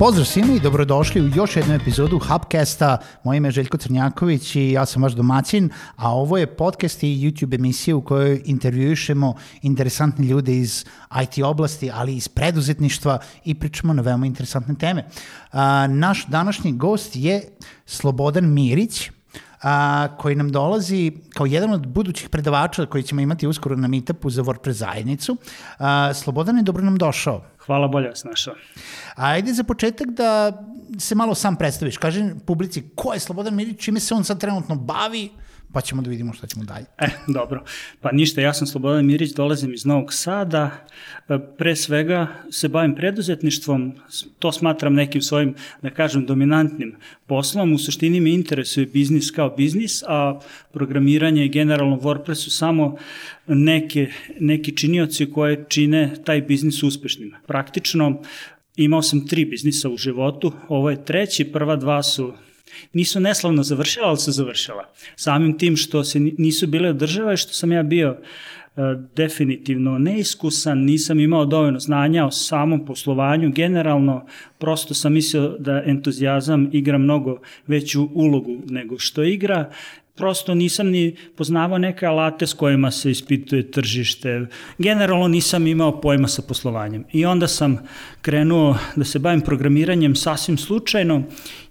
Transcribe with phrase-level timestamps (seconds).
[0.00, 2.98] Pozdrav svima i dobrodošli u još jednu epizodu Hubcasta.
[3.24, 7.06] Moje ime je Željko Crnjaković i ja sam vaš domaćin, a ovo je podcast i
[7.06, 10.84] YouTube emisija u kojoj intervjuišemo interesantne ljude iz
[11.22, 15.08] IT oblasti, ali iz preduzetništva i pričamo na veoma interesantne teme.
[15.88, 17.42] Naš današnji gost je
[17.86, 19.10] Slobodan Mirić,
[19.62, 24.30] a, koji nam dolazi kao jedan od budućih predavača koji ćemo imati uskoro na meetupu
[24.30, 25.36] za WordPress zajednicu.
[25.78, 27.44] A, Slobodan je dobro nam došao.
[27.66, 28.54] Hvala, bolje vas našao.
[29.14, 30.62] Ajde za početak da
[30.98, 31.96] se malo sam predstaviš.
[31.96, 35.30] Kaži publici ko je Slobodan Mirić, čime se on sad trenutno bavi,
[35.72, 36.86] pa ćemo da vidimo šta ćemo dalje.
[36.98, 37.64] E, dobro.
[38.00, 40.86] Pa ništa, ja sam Slobodan Mirić, dolazim iz Novog Sada.
[41.28, 43.92] E, pre svega se bavim preduzetništvom,
[44.38, 47.72] to smatram nekim svojim, da kažem, dominantnim poslom.
[47.72, 50.40] U suštini me interesuje biznis kao biznis, a
[50.72, 52.96] programiranje i generalno WordPress su samo
[53.46, 57.34] neke, neki činioci koje čine taj biznis uspešnim.
[57.46, 58.22] Praktično,
[58.76, 62.32] imao sam tri biznisa u životu, ovo je treći, prva dva su
[62.92, 64.92] nisu neslavno završila, ali su završila.
[65.16, 68.80] Samim tim što se nisu bile održava i što sam ja bio e,
[69.16, 74.26] definitivno neiskusan, nisam imao dovoljno znanja o samom poslovanju, generalno
[74.58, 79.70] prosto sam mislio da entuzijazam igra mnogo veću ulogu nego što igra
[80.20, 84.46] prosto nisam ni poznavao neke alate s kojima se ispituje tržište.
[84.78, 87.04] Generalno nisam imao pojma sa poslovanjem.
[87.12, 87.78] I onda sam
[88.22, 91.22] krenuo da se bavim programiranjem sasvim slučajno,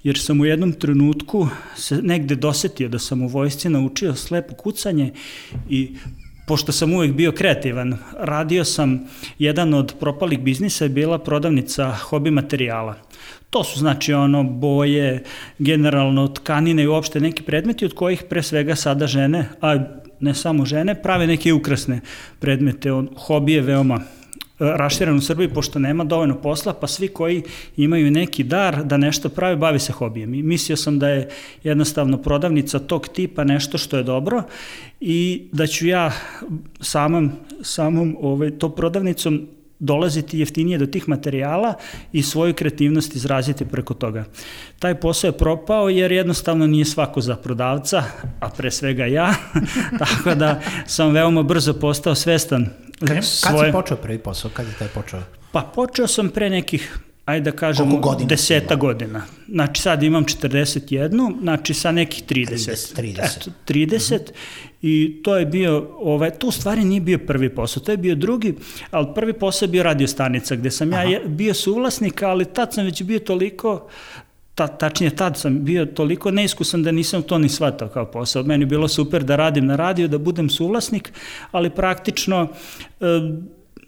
[0.03, 5.11] jer sam u jednom trenutku se negde dosetio da sam u vojsci naučio slepo kucanje
[5.69, 5.95] i
[6.49, 8.99] pošto sam uvek bio kreativan, radio sam,
[9.39, 12.95] jedan od propalih biznisa je bila prodavnica hobi materijala.
[13.49, 15.23] To su znači ono boje,
[15.59, 19.75] generalno tkanine i uopšte neki predmeti od kojih pre svega sada žene, a
[20.19, 22.01] ne samo žene, prave neke ukrasne
[22.39, 22.91] predmete.
[22.91, 24.01] On, hobi je veoma
[24.59, 27.43] raširen u Srbiji pošto nema dovoljno posla, pa svi koji
[27.77, 30.33] imaju neki dar da nešto prave, bavi se hobijem.
[30.33, 31.29] I mislio sam da je
[31.63, 34.43] jednostavno prodavnica tog tipa nešto što je dobro
[34.99, 36.11] i da ću ja
[36.81, 39.47] samom, samom ovaj, to prodavnicom
[39.79, 41.73] dolaziti jeftinije do tih materijala
[42.13, 44.25] i svoju kreativnost izraziti preko toga.
[44.79, 48.03] Taj posao je propao jer jednostavno nije svako za prodavca,
[48.39, 49.33] a pre svega ja,
[49.99, 52.67] tako da sam veoma brzo postao svestan
[52.99, 53.57] Kad, svoje...
[53.57, 54.51] kad si počeo prvi posao?
[54.53, 55.21] Kad je taj počeo?
[55.51, 56.99] Pa počeo sam pre nekih
[57.29, 59.21] ajde da kažemo, godina deseta godina.
[59.47, 62.95] Znači sad imam 41, znači sa nekih 30.
[62.97, 63.01] 30.
[63.01, 63.37] 30.
[63.37, 64.31] Eto, 30 uh -huh.
[64.81, 68.15] i to je bio, ovaj, to u stvari nije bio prvi posao, to je bio
[68.15, 68.55] drugi,
[68.91, 71.03] ali prvi posao je bio radio stanica gde sam Aha.
[71.03, 73.87] ja bio suvlasnik, ali tad sam već bio toliko
[74.59, 78.43] ta, tačnije tad sam bio toliko neiskusan da nisam to ni shvatao kao posao.
[78.43, 81.13] Meni je bilo super da radim na radiju, da budem suvlasnik,
[81.51, 82.47] ali praktično
[82.99, 83.05] e,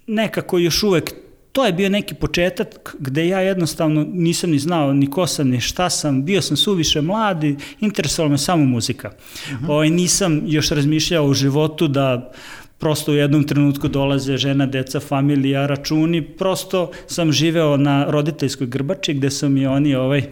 [0.07, 1.13] nekako još uvek
[1.51, 5.59] to je bio neki početak gde ja jednostavno nisam ni znao ni ko sam, ni
[5.59, 9.11] šta sam, bio sam suviše mladi, interesovala me samo muzika.
[9.11, 9.67] Uh.
[9.67, 9.71] -huh.
[9.71, 12.31] o, nisam još razmišljao o životu da
[12.81, 19.13] prosto u jednom trenutku dolaze žena, deca, familija, računi, prosto sam živeo na roditeljskoj grbači
[19.13, 20.23] gde su mi oni ovaj,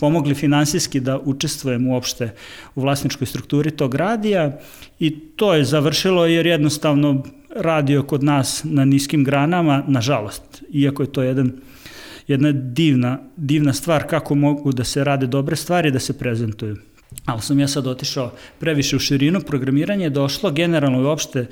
[0.00, 2.30] pomogli finansijski da učestvujem uopšte
[2.74, 4.58] u vlasničkoj strukturi tog radija
[4.98, 7.22] i to je završilo jer jednostavno
[7.56, 11.52] radio kod nas na niskim granama, nažalost, iako je to jedan
[12.28, 16.76] jedna divna, divna stvar kako mogu da se rade dobre stvari da se prezentuju.
[17.24, 21.46] Ali sam ja sad otišao previše u širinu, programiranje je došlo generalno i uopšte e,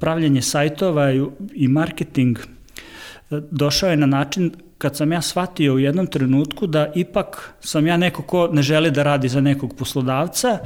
[0.00, 1.12] pravljanje sajtova
[1.54, 2.44] i, marketing e,
[3.50, 7.96] došao je na način kad sam ja shvatio u jednom trenutku da ipak sam ja
[7.96, 10.58] neko ko ne želi da radi za nekog poslodavca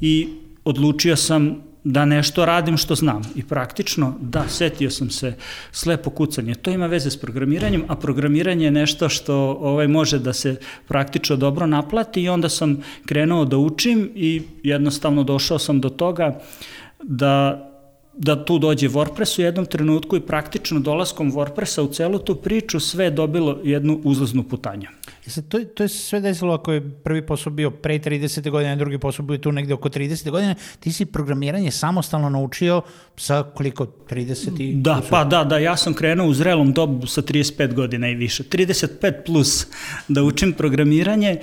[0.00, 0.28] i
[0.64, 3.22] odlučio sam da nešto radim što znam.
[3.34, 5.34] I praktično, da, setio sam se
[5.72, 6.54] slepo kucanje.
[6.54, 10.56] To ima veze s programiranjem, a programiranje je nešto što ovaj, može da se
[10.88, 16.40] praktično dobro naplati i onda sam krenuo da učim i jednostavno došao sam do toga
[17.02, 17.64] da
[18.18, 22.80] da tu dođe WordPress u jednom trenutku i praktično dolaskom WordPressa u celu tu priču
[22.80, 24.88] sve je dobilo jednu uzlaznu putanju.
[25.24, 28.50] Jeste, to, to je sve desilo ako je prvi posao bio pre 30.
[28.50, 30.30] godine, drugi posao bio tu negde oko 30.
[30.30, 32.82] godine, ti si programiranje samostalno naučio
[33.16, 34.74] sa koliko, 30 i...
[34.74, 38.42] Da, pa da, da, ja sam krenuo u zrelom dobu sa 35 godina i više,
[38.42, 39.66] 35 plus
[40.08, 41.36] da učim programiranje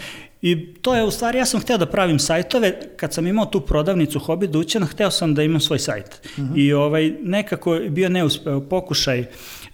[0.45, 3.61] I to je u stvari, ja sam hteo da pravim sajtove, kad sam imao tu
[3.61, 6.21] prodavnicu Hobi Dućana, hteo sam da imam svoj sajt.
[6.23, 6.53] Uh mhm.
[6.53, 6.59] -huh.
[6.59, 9.25] I ovaj, nekako je bio neuspeo pokušaj uh,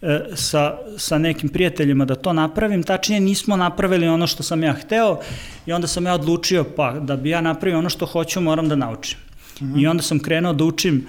[0.01, 4.73] E, sa, sa nekim prijateljima da to napravim, tačnije nismo napravili ono što sam ja
[4.73, 5.19] hteo
[5.65, 8.75] i onda sam ja odlučio pa da bi ja napravio ono što hoću moram da
[8.75, 9.19] naučim.
[9.61, 9.83] Mm -hmm.
[9.83, 11.05] I onda sam krenuo da učim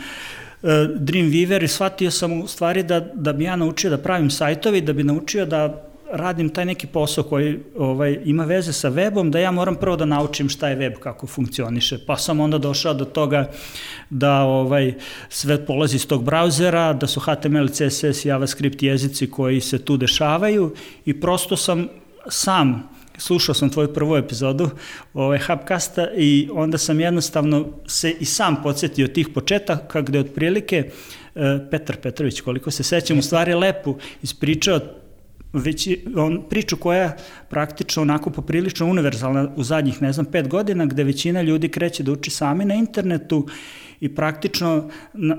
[0.63, 4.81] uh, Dreamweaver i shvatio sam u stvari da, da bi ja naučio da pravim sajtovi,
[4.81, 9.39] da bi naučio da radim taj neki posao koji ovaj, ima veze sa webom, da
[9.39, 11.99] ja moram prvo da naučim šta je web, kako funkcioniše.
[12.07, 13.51] Pa sam onda došao do toga
[14.11, 14.95] da ovaj,
[15.29, 20.75] sve polazi iz tog brauzera, da su HTML, CSS, JavaScript jezici koji se tu dešavaju
[21.05, 21.89] i prosto sam
[22.29, 22.89] sam
[23.19, 24.71] slušao sam tvoju prvu epizodu
[25.15, 30.91] ovaj, Hubcasta i onda sam jednostavno se i sam podsjetio tih početaka gde otprilike
[31.35, 34.81] e, Petar Petrović, koliko se sećam, u stvari lepu ispričao
[35.53, 37.17] već on priču koja
[37.49, 42.13] praktično onako poprilično univerzalna u zadnjih, ne znam, pet godina, gde većina ljudi kreće da
[42.13, 43.47] uči sami na internetu
[44.01, 44.91] i praktično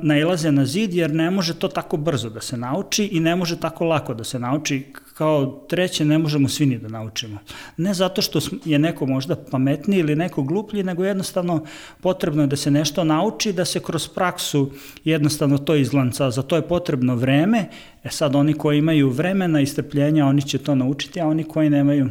[0.04, 3.60] nailaze na zid jer ne može to tako brzo da se nauči i ne može
[3.60, 4.94] tako lako da se nauči
[5.24, 7.38] kao treće ne možemo svi ni da naučimo.
[7.78, 11.64] Ne zato što je neko možda pametniji ili neko gluplji, nego jednostavno
[12.02, 14.72] potrebno je da se nešto nauči, da se kroz praksu
[15.04, 16.31] jednostavno to izlanca.
[16.31, 17.70] Za to je potrebno vreme,
[18.04, 21.70] e sad oni koji imaju vremena i strpljenja, oni će to naučiti, a oni koji
[21.70, 22.10] nemaju,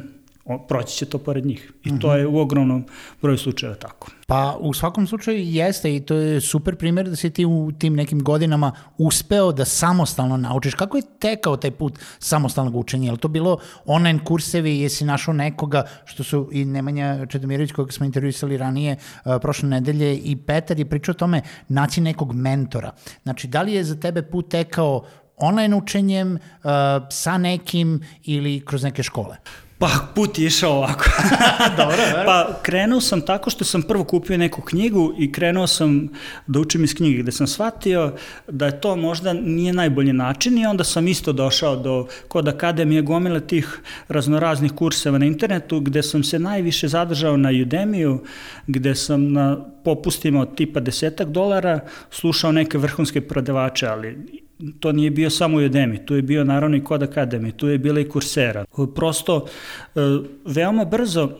[0.68, 1.72] proći će to pored njih.
[1.84, 2.18] I to mhm.
[2.18, 2.84] je u ogromnom
[3.22, 4.10] broju slučajeva tako.
[4.26, 7.94] Pa u svakom slučaju jeste i to je super primjer da si ti u tim
[7.94, 10.74] nekim godinama uspeo da samostalno naučiš.
[10.74, 13.04] Kako je tekao taj put samostalnog učenja?
[13.04, 17.92] Je li to bilo online kursevi, jesi našao nekoga što su i Nemanja Čedomirović kojeg
[17.92, 22.92] smo intervjuisali ranije uh, prošle nedelje i Petar je pričao o tome naći nekog mentora.
[23.22, 25.04] Znači, da li je za tebe put tekao
[25.36, 26.70] online učenjem, uh,
[27.10, 29.36] sa nekim ili kroz neke škole?
[29.82, 31.04] Pa put je išao ovako.
[31.78, 32.26] Dobro, ver.
[32.26, 36.08] Pa krenuo sam tako što sam prvo kupio neku knjigu i krenuo sam
[36.46, 38.12] da učim iz knjige gde sam shvatio
[38.48, 43.02] da je to možda nije najbolji način i onda sam isto došao do kod akademije
[43.02, 48.22] gomile tih raznoraznih kurseva na internetu gde sam se najviše zadržao na Udemiju
[48.66, 51.80] gde sam na popustima od tipa desetak dolara
[52.10, 54.42] slušao neke vrhunske prodavače, ali
[54.80, 58.00] to nije bio samo Udemy, tu je bio naravno i Kod Academy, tu je bila
[58.00, 58.64] i Coursera.
[58.94, 59.46] Prosto,
[59.94, 60.00] e,
[60.44, 61.30] veoma brzo,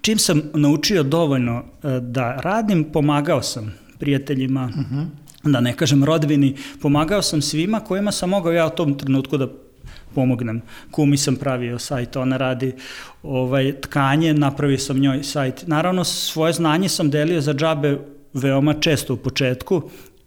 [0.00, 5.00] čim sam naučio dovoljno e, da radim, pomagao sam prijateljima, uh mhm.
[5.00, 5.52] -huh.
[5.52, 9.48] da ne kažem rodbini, pomagao sam svima kojima sam mogao ja u tom trenutku da
[10.14, 10.62] pomognem.
[10.90, 12.72] Kumi sam pravio sajt, ona radi
[13.22, 15.66] ovaj, tkanje, napravio sam njoj sajt.
[15.66, 17.98] Naravno, svoje znanje sam delio za džabe
[18.34, 19.82] veoma često u početku,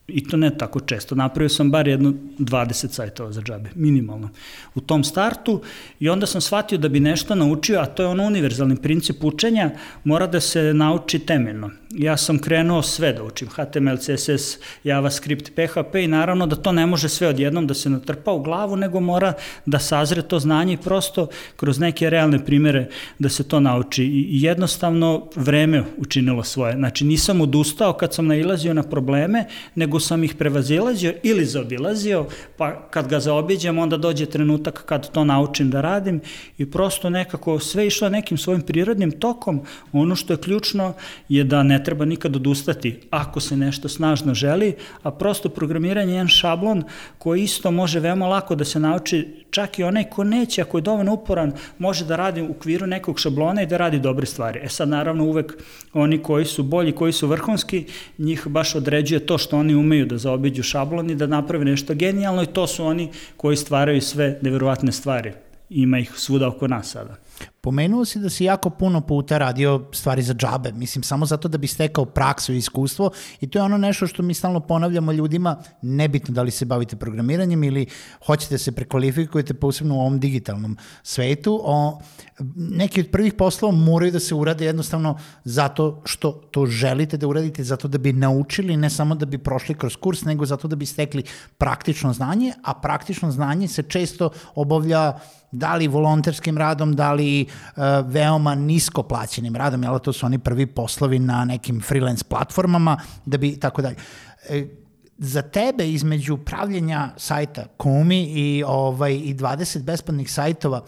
[0.07, 1.15] I to ne tako često.
[1.15, 4.29] Napravio sam bar jedno 20 sajtova za džabe, minimalno.
[4.75, 5.61] U tom startu
[5.99, 9.71] i onda sam shvatio da bi nešto naučio, a to je ono univerzalni princip učenja,
[10.03, 11.69] mora da se nauči temeljno.
[11.91, 16.85] Ja sam krenuo sve da učim, HTML, CSS, JavaScript, PHP i naravno da to ne
[16.85, 19.33] može sve odjednom da se natrpa u glavu, nego mora
[19.65, 22.87] da sazre to znanje i prosto kroz neke realne primere
[23.19, 24.03] da se to nauči.
[24.05, 26.75] I jednostavno vreme učinilo svoje.
[26.75, 32.25] Znači nisam odustao kad sam nailazio na probleme, nego nego sam ih prevazilazio ili zaobilazio,
[32.57, 36.21] pa kad ga zaobiđem, onda dođe trenutak kad to naučim da radim
[36.57, 39.61] i prosto nekako sve išlo nekim svojim prirodnim tokom.
[39.93, 40.93] Ono što je ključno
[41.29, 46.15] je da ne treba nikad odustati ako se nešto snažno želi, a prosto programiranje je
[46.15, 46.83] jedan šablon
[47.17, 50.81] koji isto može veoma lako da se nauči čak i onaj ko neće, ako je
[50.81, 54.59] dovoljno uporan, može da radi u okviru nekog šablona i da radi dobre stvari.
[54.63, 55.53] E sad, naravno, uvek
[55.93, 57.85] oni koji su bolji, koji su vrhunski,
[58.17, 62.43] njih baš određuje to što oni umeju da zaobiđu šablon i da naprave nešto genijalno
[62.43, 65.31] i to su oni koji stvaraju sve neverovatne stvari.
[65.69, 67.15] Ima ih svuda oko nas sada.
[67.65, 71.57] Pomenuo si da si jako puno puta radio stvari za džabe, mislim samo zato da
[71.57, 73.09] bi stekao praksu i iskustvo
[73.41, 76.95] i to je ono nešto što mi stalno ponavljamo ljudima, nebitno da li se bavite
[76.95, 77.87] programiranjem ili
[78.25, 81.99] hoćete se prekvalifikujete posebno u ovom digitalnom svetu, o,
[82.55, 87.63] neki od prvih poslova moraju da se urade jednostavno zato što to želite da uradite,
[87.63, 90.85] zato da bi naučili, ne samo da bi prošli kroz kurs, nego zato da bi
[90.85, 91.23] stekli
[91.57, 95.13] praktično znanje, a praktično znanje se često obavlja
[95.51, 97.45] da li volonterskim radom, da li
[98.05, 103.37] veoma nisko plaćenim radom, jel to su oni prvi poslovi na nekim freelance platformama, da
[103.37, 103.95] bi tako dalje.
[104.49, 104.65] E,
[105.17, 110.85] za tebe između pravljenja sajta Kumi i ovaj i 20 besplatnih sajtova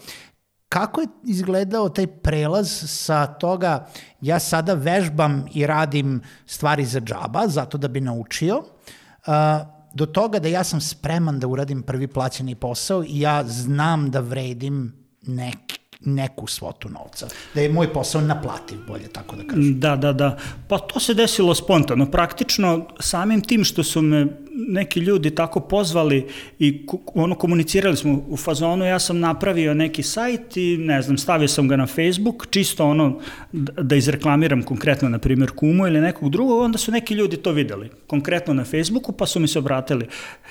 [0.68, 3.86] kako je izgledao taj prelaz sa toga
[4.20, 8.62] ja sada vežbam i radim stvari za džaba zato da bi naučio
[9.94, 14.20] do toga da ja sam spreman da uradim prvi plaćeni posao i ja znam da
[14.20, 17.28] vredim neki neku svotu novca.
[17.54, 19.80] Da je moj posao naplativ, bolje tako da kažem.
[19.80, 20.38] Da, da, da.
[20.68, 22.10] Pa to se desilo spontano.
[22.10, 26.26] Praktično, samim tim što su me neki ljudi tako pozvali
[26.58, 31.48] i ono komunicirali smo u fazonu, ja sam napravio neki sajt i ne znam, stavio
[31.48, 33.20] sam ga na Facebook, čisto ono
[33.52, 37.90] da izreklamiram konkretno, na primjer, Kumu ili nekog drugog, onda su neki ljudi to videli,
[38.06, 40.06] konkretno na Facebooku, pa su mi se obratili.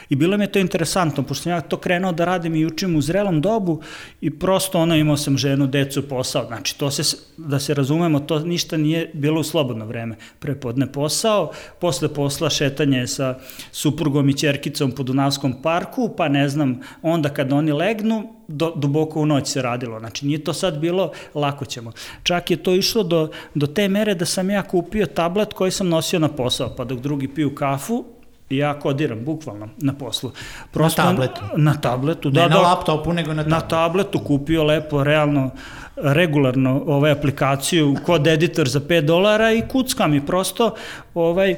[0.10, 2.96] I bilo mi je to interesantno, pošto sam ja to krenuo da radim i učim
[2.96, 3.82] u zrelom dobu
[4.22, 8.40] i prosto ono imao sam ženu, decu, posao, znači to se, da se razumemo, to
[8.40, 10.16] ništa nije bilo u slobodno vreme.
[10.40, 13.40] Prepodne posao, posle posla šetanje sa
[13.88, 19.22] suprugom i čerkicom po Dunavskom parku, pa ne znam, onda kad oni legnu, do, duboko
[19.22, 20.00] u noć se radilo.
[20.00, 21.92] Znači, nije to sad bilo, lako ćemo.
[22.24, 25.90] Čak je to išlo do, do te mere da sam ja kupio tablet koji sam
[25.90, 28.06] nosio na posao, pa dok drugi piju kafu,
[28.50, 30.32] ja kodiram, bukvalno, na poslu.
[30.72, 31.42] Prosto, na tabletu?
[31.58, 32.42] Na tabletu, da.
[32.42, 33.50] Ne na da, laptopu, nego na tabletu.
[33.50, 35.52] Na tabletu kupio lepo, realno,
[35.98, 40.76] regularno ovaj aplikaciju kod editor za 5 dolara i kuckam i prosto
[41.14, 41.56] ovaj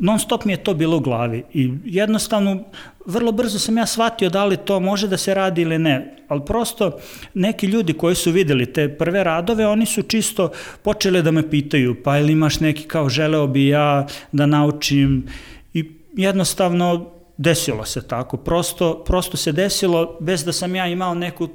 [0.00, 1.42] non stop mi je to bilo u glavi.
[1.52, 2.64] I jednostavno
[3.06, 6.44] vrlo brzo sam ja shvatio da li to može da se radi ili ne, ali
[6.46, 6.98] prosto
[7.34, 10.50] neki ljudi koji su videli te prve radove, oni su čisto
[10.82, 15.26] počeli da me pitaju, pa ili imaš neki kao želeo bi ja da naučim?
[15.74, 21.48] I jednostavno desilo se tako, prosto, prosto se desilo bez da sam ja imao neku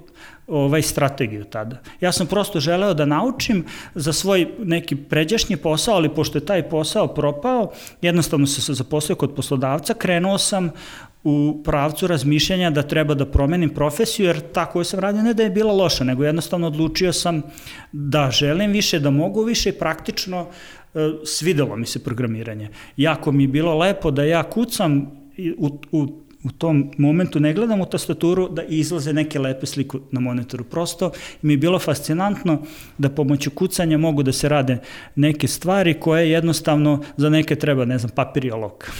[0.47, 1.81] ovaj strategiju tada.
[2.01, 6.69] Ja sam prosto želeo da naučim za svoj neki pređašnji posao, ali pošto je taj
[6.69, 7.71] posao propao,
[8.01, 10.71] jednostavno sam se zaposlio kod poslodavca, krenuo sam
[11.23, 15.43] u pravcu razmišljanja da treba da promenim profesiju, jer ta koju sam radio ne da
[15.43, 17.41] je bila loša, nego jednostavno odlučio sam
[17.91, 20.47] da želim više, da mogu više i praktično
[20.93, 22.69] e, svidelo mi se programiranje.
[22.97, 25.20] Jako mi je bilo lepo da ja kucam
[25.57, 26.07] u, u
[26.43, 30.63] u tom momentu ne gledam u tastaturu da izlaze neke lepe sliku na monitoru.
[30.63, 32.61] Prosto mi je bilo fascinantno
[32.97, 34.77] da pomoću kucanja mogu da se rade
[35.15, 38.91] neke stvari koje jednostavno za neke treba, ne znam, papir i olok.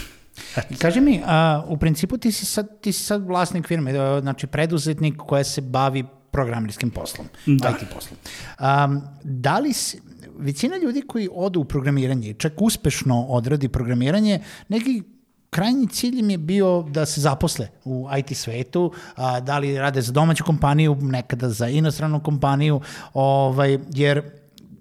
[0.78, 5.18] Kaži mi, a, u principu ti si, sad, ti si sad vlasnik firme, znači preduzetnik
[5.18, 7.70] koja se bavi programirskim poslom, da.
[7.70, 8.18] IT poslom.
[8.60, 10.02] Um, da li si,
[10.38, 15.04] većina ljudi koji odu u programiranje, čak uspešno odradi programiranje, neki
[15.52, 20.02] krajnji cilj im je bio da se zaposle u IT svetu, a, da li rade
[20.02, 22.82] za domaću kompaniju, nekada za inostranu kompaniju,
[23.14, 24.22] ovaj, jer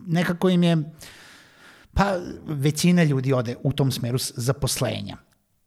[0.06, 0.76] nekako im je,
[1.94, 5.16] pa većina ljudi ode u tom smeru zaposlenja.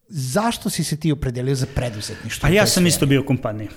[0.07, 2.47] Zašto si se ti opredelio za preduzetništvo?
[2.47, 3.69] A ja sam isto bio u kompaniji.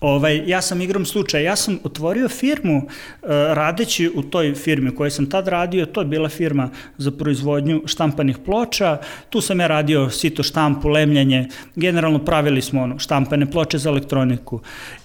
[0.00, 4.96] Ovaj, ja sam igrom slučaja, ja sam otvorio firmu uh, radeći u toj firmi u
[4.96, 8.98] kojoj sam tad radio, to je bila firma za proizvodnju štampanih ploča,
[9.30, 14.60] tu sam ja radio sito štampu, lemljanje, generalno pravili smo ono, štampane ploče za elektroniku.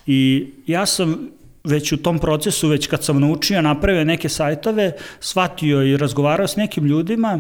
[0.08, 1.30] I ja sam
[1.64, 6.56] već u tom procesu, već kad sam naučio, napravio neke sajtove, shvatio i razgovarao s
[6.56, 7.40] nekim ljudima,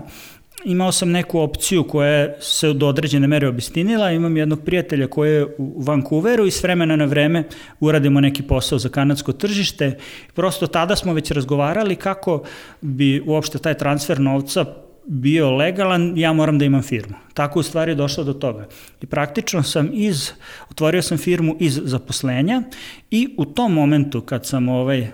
[0.63, 5.45] imao sam neku opciju koja se do određene mere obistinila, imam jednog prijatelja koji je
[5.57, 7.43] u Vancouveru i s vremena na vreme
[7.79, 9.97] uradimo neki posao za kanadsko tržište.
[10.33, 12.43] Prosto tada smo već razgovarali kako
[12.81, 14.65] bi uopšte taj transfer novca
[15.07, 17.15] bio legalan, ja moram da imam firmu.
[17.33, 18.67] Tako u stvari je došlo do toga.
[19.01, 20.31] I praktično sam iz,
[20.71, 22.63] otvorio sam firmu iz zaposlenja
[23.11, 25.07] i u tom momentu kad sam ovaj,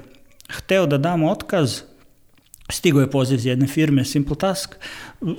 [0.50, 1.81] hteo da dam otkaz,
[2.71, 4.75] Stigo je poziv iz jedne firme Simple Task.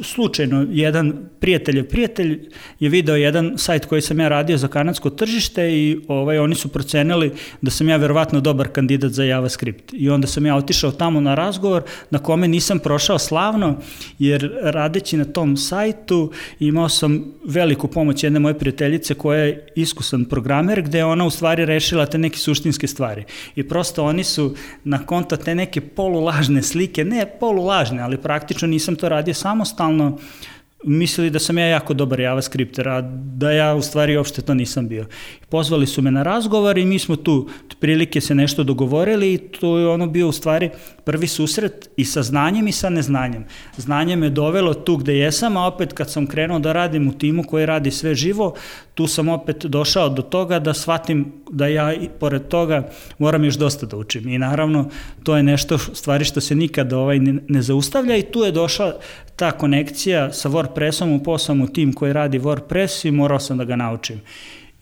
[0.02, 2.48] Slučajno, jedan prijatelj prijatelj
[2.80, 6.68] je video jedan sajt koji sam ja radio za kanadsko tržište i ovaj, oni su
[6.68, 9.92] procenili da sam ja verovatno dobar kandidat za JavaScript.
[9.92, 13.76] I onda sam ja otišao tamo na razgovor na kome nisam prošao slavno,
[14.18, 20.24] jer radeći na tom sajtu imao sam veliku pomoć jedne moje prijateljice koja je iskusan
[20.24, 23.24] programer, gde je ona u stvari rešila te neke suštinske stvari.
[23.56, 28.96] I prosto oni su na konto te neke polulažne slike, ne polulažne, ali praktično nisam
[28.96, 29.34] to radio
[29.73, 30.19] samostalno,
[30.85, 33.00] mislili da sam ja jako dobar JavaScripter, a
[33.37, 35.07] da ja u stvari uopšte to nisam bio.
[35.49, 37.49] Pozvali su me na razgovor i mi smo tu
[37.81, 40.71] prilike se nešto dogovorili i to je ono bio u stvari
[41.05, 43.45] prvi susret i sa znanjem i sa neznanjem.
[43.76, 47.45] Znanje me dovelo tu gde jesam, a opet kad sam krenuo da radim u timu
[47.45, 48.55] koji radi sve živo,
[48.95, 52.88] tu sam opet došao do toga da shvatim da ja i pored toga
[53.19, 54.29] moram još dosta da učim.
[54.29, 54.88] I naravno
[55.23, 58.99] to je nešto stvari što se nikada ovaj ne, ne zaustavlja i tu je došla
[59.42, 63.64] ta konekcija sa WordPressom, upao sam u tim koji radi WordPress i morao sam da
[63.64, 64.20] ga naučim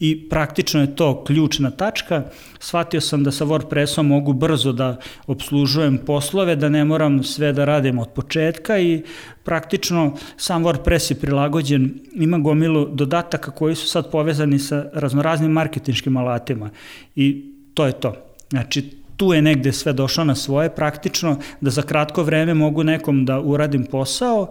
[0.01, 2.23] i praktično je to ključna tačka.
[2.59, 7.65] Shvatio sam da sa WordPressom mogu brzo da obslužujem poslove, da ne moram sve da
[7.65, 9.03] radim od početka i
[9.45, 16.17] praktično sam WordPress je prilagođen, ima gomilu dodataka koji su sad povezani sa raznoraznim marketinškim
[16.17, 16.71] alatima
[17.17, 18.15] i to je to.
[18.51, 23.25] Znači, tu je negde sve došlo na svoje praktično, da za kratko vreme mogu nekom
[23.25, 24.49] da uradim posao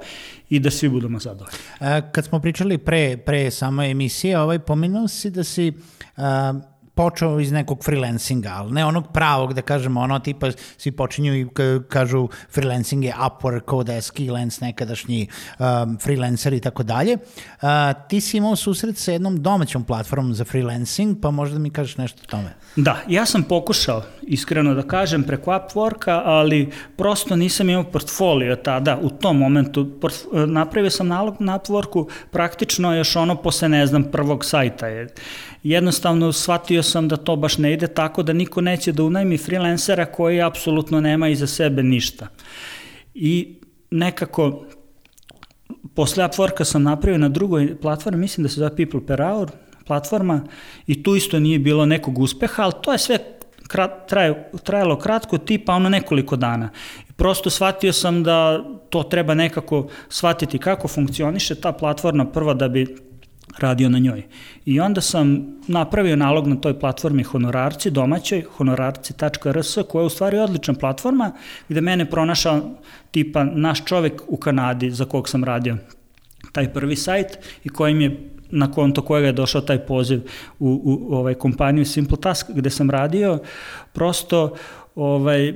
[0.50, 1.58] i da svi budemo zadovoljni.
[1.80, 5.74] E, kad smo pričali pre, pre samo emisije, ovaj, pomenuo si da si
[6.18, 6.54] a,
[7.00, 11.48] počeo iz nekog freelancinga, ali ne onog pravog, da kažemo, ono tipa svi počinju i
[11.90, 15.28] kažu freelancing je Upwork, Odeski, Lens, nekadašnji
[15.60, 17.14] um, freelancer i tako dalje.
[17.16, 17.70] Uh,
[18.10, 22.22] ti si imao susret sa jednom domaćom platformom za freelancing, pa možda mi kažeš nešto
[22.24, 22.54] o tome.
[22.76, 28.98] Da, ja sam pokušao, iskreno da kažem, preko Upworka, ali prosto nisam imao portfolio tada,
[29.02, 29.88] u tom momentu.
[30.48, 35.08] Napravio sam nalog na Upworku, praktično još ono posle, ne znam, prvog sajta je
[35.64, 40.06] jednostavno shvatio sam da to baš ne ide tako da niko neće da unajmi freelancera
[40.06, 42.28] koji apsolutno nema iza sebe ništa.
[43.14, 43.56] I
[43.92, 44.66] nekako
[45.96, 49.52] posle Upworka sam napravio na drugoj platformi, mislim da se zove People Per Hour
[49.88, 50.42] platforma
[50.88, 53.18] i tu isto nije bilo nekog uspeha, ali to je sve
[53.68, 56.70] krat, traje, trajalo kratko, tipa ono nekoliko dana.
[57.16, 63.09] Prosto shvatio sam da to treba nekako shvatiti kako funkcioniše ta platforma prva da bi
[63.58, 64.24] radio na njoj.
[64.66, 70.38] I onda sam napravio nalog na toj platformi Honorarci, domaćoj, honorarci.rs, koja je u stvari
[70.38, 71.32] odlična platforma,
[71.70, 72.62] gde mene pronašao
[73.12, 75.78] tipa naš čovek u Kanadi za kog sam radio
[76.52, 80.22] taj prvi sajt i kojim je na konto kojega je došao taj poziv
[80.60, 83.40] u, u, ovaj kompaniju Simple Task gde sam radio,
[83.94, 84.56] prosto
[84.96, 85.54] ovaj,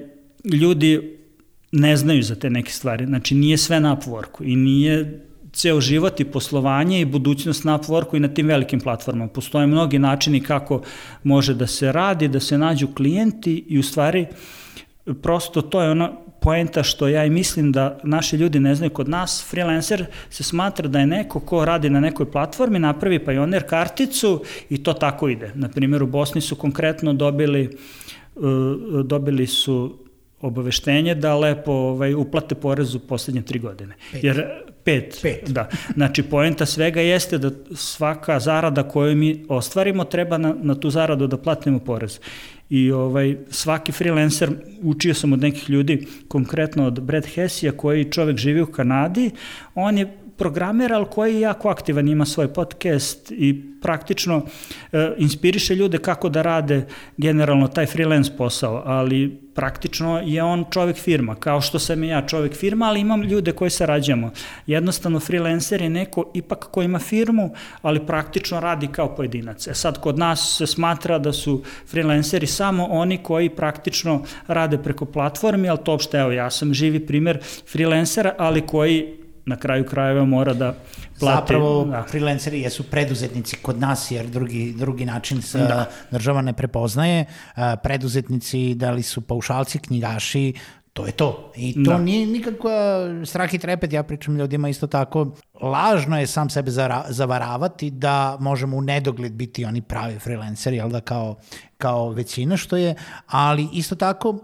[0.54, 1.18] ljudi
[1.72, 3.06] ne znaju za te neke stvari.
[3.06, 8.18] Znači nije sve na Upworku i nije ceo život i poslovanje i budućnost na Upworku
[8.18, 9.32] i na tim velikim platformama.
[9.32, 10.82] Postoje mnogi načini kako
[11.24, 14.26] može da se radi, da se nađu klijenti i u stvari
[15.22, 19.10] prosto to je ona poenta što ja i mislim da naši ljudi ne znaju kod
[19.10, 24.44] nas, freelancer se smatra da je neko ko radi na nekoj platformi, napravi pioner karticu
[24.70, 25.52] i to tako ide.
[25.56, 27.78] Na primjer u Bosni su konkretno dobili
[28.36, 28.44] uh,
[29.06, 29.98] dobili su
[30.42, 33.96] obaveštenje da lepo ovaj, uplate porez u poslednje tri godine.
[34.12, 34.24] Pet.
[34.24, 35.50] Jer pet, pet.
[35.50, 35.70] Da.
[35.94, 41.28] Znači, poenta svega jeste da svaka zarada koju mi ostvarimo treba na, na tu zaradu
[41.28, 42.20] da platimo porez.
[42.70, 44.50] I ovaj, svaki freelancer,
[44.82, 49.32] učio sam od nekih ljudi, konkretno od Brad Hessija, koji čovek živi u Kanadi,
[49.76, 54.42] on je programer, ali koji je jako aktivan, ima svoj podcast i praktično
[54.92, 56.86] e, inspiriše ljude kako da rade
[57.18, 62.28] generalno taj freelance posao, ali praktično je on čovek firma, kao što sam i ja
[62.28, 64.32] čovek firma, ali imam ljude koji sarađujemo.
[64.68, 69.68] Jednostavno freelancer je neko ipak ko ima firmu, ali praktično radi kao pojedinac.
[69.68, 75.06] E sad, kod nas se smatra da su freelanceri samo oni koji praktično rade preko
[75.06, 77.40] platformi, ali to uopšte, evo, ja sam živi primer
[77.72, 80.74] freelancera, ali koji na kraju krajeva mora da
[81.20, 81.40] plati.
[81.40, 82.04] Zapravo da.
[82.10, 85.90] freelanceri jesu preduzetnici kod nas jer drugi, drugi način se da.
[86.12, 87.26] država ne prepoznaje.
[87.84, 90.54] Preduzetnici da li su paušalci, knjigaši,
[90.94, 91.52] to je to.
[91.56, 91.98] I to da.
[91.98, 95.36] nije nikakva strah i trepet, ja pričam ljudima isto tako.
[95.64, 96.72] Lažno je sam sebe
[97.10, 101.36] zavaravati da možemo u nedogled biti oni pravi freelanceri, jel da, kao,
[101.78, 102.96] kao većina što je,
[103.28, 104.40] ali isto tako uh,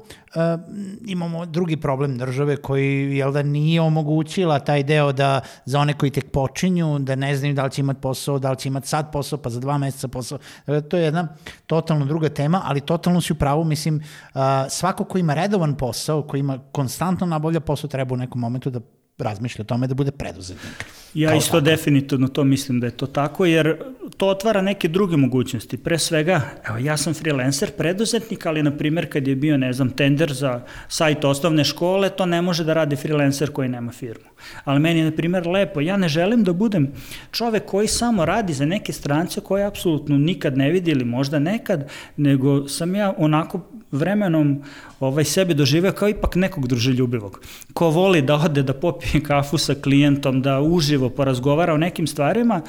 [1.06, 6.12] imamo drugi problem države koji, jel da, nije omogućila taj deo da za one koji
[6.12, 9.12] tek počinju, da ne znaju da li će imati posao, da li će imati sad
[9.12, 10.38] posao, pa za dva meseca posao.
[10.68, 11.28] Dakle, to je jedna
[11.66, 16.24] totalno druga tema, ali totalno si u pravu, mislim, uh, svako ko ima redovan posao,
[16.24, 18.80] ko ima konstantno nabavlja posao, treba u nekom momentu da
[19.20, 20.86] razmišlja o tome da bude preduzetnik.
[21.14, 21.62] Ja isto tako.
[21.62, 23.78] definitivno to mislim da je to tako, jer
[24.20, 25.78] to otvara neke druge mogućnosti.
[25.78, 29.90] Pre svega, evo, ja sam freelancer, preduzetnik, ali na primjer kad je bio, ne znam,
[29.90, 34.26] tender za sajt osnovne škole, to ne može da radi freelancer koji nema firmu.
[34.64, 36.92] Ali meni je, na primjer, lepo, ja ne želim da budem
[37.32, 41.90] čovek koji samo radi za neke strance koje apsolutno nikad ne vidi ili možda nekad,
[42.18, 44.64] nego sam ja onako vremenom
[45.00, 47.42] ovaj, sebe doživeo kao ipak nekog druželjubivog.
[47.74, 52.62] Ko voli da ode da popije kafu sa klijentom, da uživo porazgovara o nekim stvarima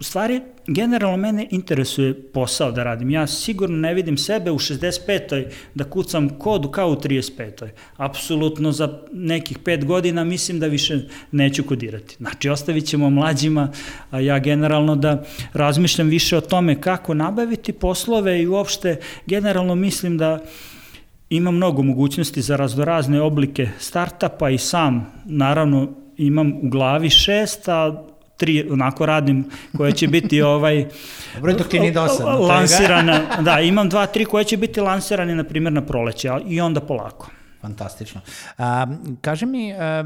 [0.00, 3.10] u stvari, generalno mene interesuje posao da radim.
[3.10, 5.46] Ja sigurno ne vidim sebe u 65.
[5.74, 7.68] da kucam kodu kao u 35.
[7.96, 10.98] Apsolutno za nekih pet godina mislim da više
[11.32, 12.16] neću kodirati.
[12.16, 13.72] Znači, ostavit ćemo mlađima,
[14.10, 18.96] a ja generalno da razmišljam više o tome kako nabaviti poslove i uopšte
[19.26, 20.38] generalno mislim da
[21.30, 28.04] ima mnogo mogućnosti za raznorazne oblike startapa i sam, naravno, imam u glavi šest, a
[28.42, 29.44] tri onako radim
[29.76, 30.86] koje će biti ovaj
[31.34, 32.38] Dobro, dok ti nije dosadno.
[32.38, 36.80] Lansirana, da, imam dva, tri koje će biti lansirane na primjer na proleće i onda
[36.80, 37.30] polako.
[37.60, 38.20] Fantastično.
[38.58, 38.86] A,
[39.20, 40.04] kaži mi, a,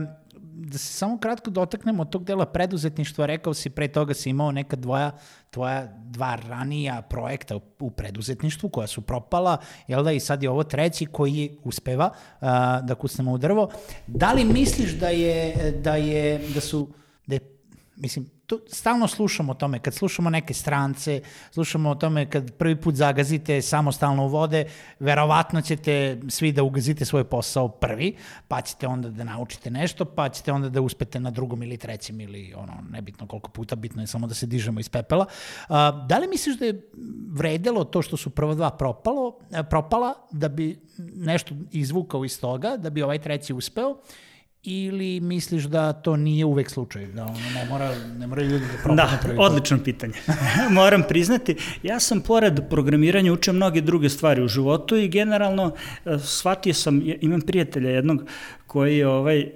[0.59, 4.53] da se samo kratko dotaknemo od tog dela preduzetništva, rekao si pre toga si imao
[4.53, 5.11] neka dvoja,
[5.51, 9.57] tvoja dva ranija projekta u preduzetništvu koja su propala,
[9.89, 12.49] jel da, i sad je ovo treći koji uspeva uh,
[12.83, 13.71] da kucnemo u drvo.
[14.07, 16.89] Da li misliš da je, da je, da su,
[17.97, 22.77] mislim, to, stalno slušamo o tome, kad slušamo neke strance, slušamo o tome kad prvi
[22.81, 24.65] put zagazite samostalno u vode,
[25.01, 28.17] verovatno ćete svi da ugazite svoj posao prvi,
[28.49, 32.21] pa ćete onda da naučite nešto, pa ćete onda da uspete na drugom ili trećem
[32.21, 35.27] ili ono, nebitno koliko puta, bitno je samo da se dižemo iz pepela.
[35.69, 36.91] A, da li misliš da je
[37.33, 39.39] vredelo to što su prva dva propalo,
[39.71, 43.97] propala, da bi nešto izvukao iz toga, da bi ovaj treći uspeo,
[44.67, 48.83] ili misliš da to nije uvek slučaj, da ono ne mora, ne mora ljudi da
[48.83, 50.15] propadne Da, prvi odlično pitanje.
[50.71, 55.75] Moram priznati, ja sam pored programiranja učio mnoge druge stvari u životu i generalno
[56.05, 58.25] e, shvatio sam, imam prijatelja jednog
[58.67, 59.51] koji je ovaj,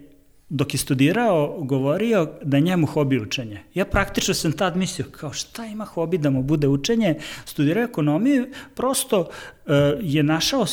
[0.51, 3.61] dok je studirao, govorio da je njemu hobi učenje.
[3.75, 8.47] Ja praktično sam tad mislio, kao šta ima hobi da mu bude učenje, studirao ekonomiju,
[8.75, 10.67] prosto uh, je našao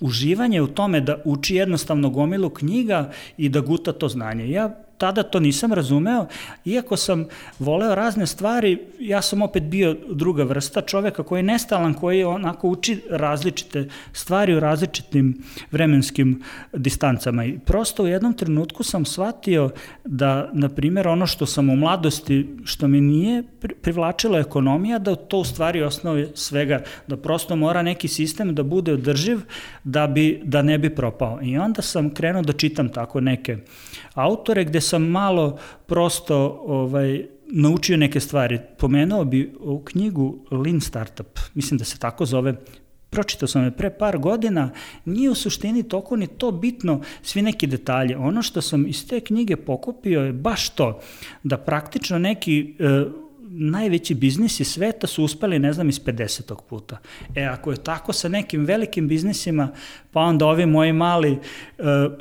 [0.00, 4.50] uživanje u tome da uči jednostavno gomilu knjiga i da guta to znanje.
[4.50, 6.26] Ja tada to nisam razumeo,
[6.64, 7.26] iako sam
[7.58, 12.68] voleo razne stvari, ja sam opet bio druga vrsta čoveka koji je nestalan, koji onako
[12.68, 17.44] uči različite stvari u različitim vremenskim distancama.
[17.44, 19.70] I prosto u jednom trenutku sam shvatio
[20.04, 23.42] da, na primjer, ono što sam u mladosti, što mi nije
[23.82, 28.92] privlačila ekonomija, da to u stvari osnovi svega, da prosto mora neki sistem da bude
[28.92, 29.40] održiv
[29.84, 31.38] da, bi, da ne bi propao.
[31.42, 33.58] I onda sam krenuo da čitam tako neke
[34.16, 38.58] autore gde sam malo prosto ovaj, naučio neke stvari.
[38.78, 42.54] Pomenuo bi u knjigu Lean Startup, mislim da se tako zove,
[43.10, 44.70] pročitao sam je pre par godina,
[45.04, 48.16] nije u suštini toko ni to bitno svi neki detalje.
[48.16, 51.00] Ono što sam iz te knjige pokupio je baš to,
[51.42, 53.04] da praktično neki e,
[53.48, 56.54] najveći biznisi sveta su uspeli, ne znam, iz 50.
[56.68, 56.98] puta.
[57.34, 59.68] E, ako je tako sa nekim velikim biznisima,
[60.16, 61.38] pa onda ovi moji mali, e,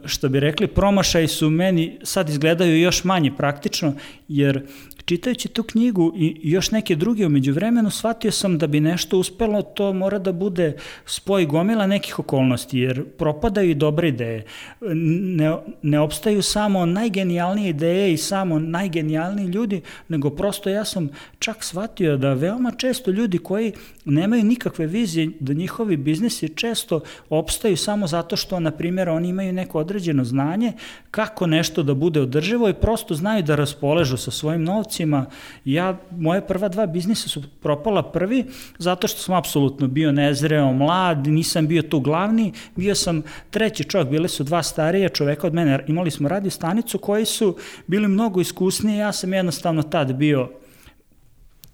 [0.06, 3.94] što bi rekli, promašaj su meni sad izgledaju još manje praktično,
[4.28, 4.66] jer
[5.06, 9.62] čitajući tu knjigu i još neke druge umeđu vremenu, shvatio sam da bi nešto uspelo,
[9.62, 14.46] to mora da bude spoj gomila nekih okolnosti, jer propadaju i dobre ideje.
[14.82, 21.64] Ne, ne opstaju samo najgenijalnije ideje i samo najgenijalniji ljudi, nego prosto ja sam čak
[21.64, 23.74] shvatio da veoma često ljudi koji
[24.06, 29.54] nemaju nikakve vizije, da njihovi biznisi često opstaju samo zato što, na primjer, oni imaju
[29.54, 30.74] neko određeno znanje
[31.12, 35.26] kako nešto da bude održivo i prosto znaju da raspoležu sa svojim novcima.
[35.66, 38.46] Ja, moje prva dva biznisa su propala prvi
[38.78, 44.10] zato što sam apsolutno bio nezreo, mlad, nisam bio tu glavni, bio sam treći čovjek,
[44.10, 47.56] bile su dva starije čoveka od mene, imali smo radio stanicu koji su
[47.88, 50.50] bili mnogo iskusniji, ja sam jednostavno tad bio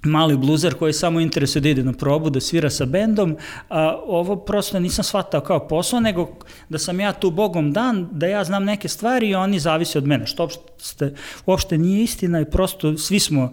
[0.03, 3.37] mali bluzer koji samo interesuje da ide na probu, da svira sa bendom,
[3.69, 6.29] a ovo prosto nisam shvatao kao posao, nego
[6.69, 10.07] da sam ja tu bogom dan, da ja znam neke stvari i oni zavise od
[10.07, 11.13] mene, što uopšte,
[11.45, 13.51] uopšte nije istina i prosto svi smo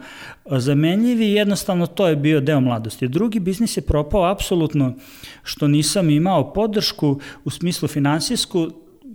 [0.50, 3.08] zamenljivi i jednostavno to je bio deo mladosti.
[3.08, 4.94] Drugi biznis je propao apsolutno
[5.42, 8.70] što nisam imao podršku u smislu finansijsku,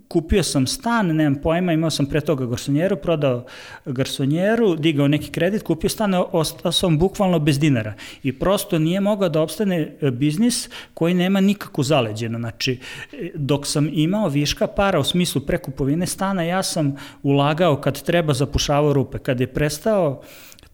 [0.07, 3.45] kupio sam stan, nemam pojma, imao sam pre toga garsonjeru, prodao
[3.85, 7.93] garsonjeru, digao neki kredit, kupio stan, ostao sam bukvalno bez dinara.
[8.23, 12.39] I prosto nije mogao da obstane e, biznis koji nema nikakvu zaleđenu.
[12.39, 12.79] Znači,
[13.13, 18.33] e, dok sam imao viška para u smislu prekupovine stana, ja sam ulagao kad treba
[18.33, 19.19] zapušavao rupe.
[19.19, 20.21] Kad je prestao